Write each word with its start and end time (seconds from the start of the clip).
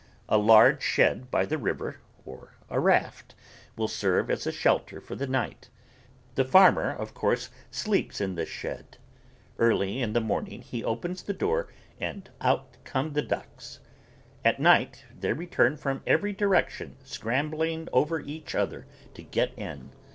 A 0.27 0.37
large 0.39 0.81
shed 0.81 1.29
by 1.29 1.45
the 1.45 1.59
river, 1.59 1.97
or 2.25 2.55
a 2.71 2.79
raft, 2.79 3.35
will 3.75 3.87
serve 3.87 4.31
as 4.31 4.47
a 4.47 4.51
shelter 4.51 4.99
for 4.99 5.13
the 5.13 5.27
night. 5.27 5.69
The 6.33 6.43
farmer 6.43 6.89
of 6.89 7.13
course 7.13 7.51
sleeps 7.69 8.19
in 8.19 8.33
this 8.33 8.49
shed. 8.49 8.97
Early 9.59 10.01
in 10.01 10.13
the 10.13 10.19
morning 10.19 10.63
he 10.63 10.83
opens 10.83 11.21
the 11.21 11.33
door 11.35 11.67
and 11.99 12.31
out 12.41 12.77
come 12.83 13.13
the 13.13 13.21
ducks. 13.21 13.79
At 14.43 14.59
night 14.59 15.05
they 15.19 15.33
return 15.33 15.77
from 15.77 16.01
every 16.07 16.33
direction 16.33 16.95
scrambling 17.03 17.87
over 17.93 18.19
each 18.19 18.55
other 18.55 18.87
to 19.13 19.21
get 19.21 19.53
in. 19.55 19.91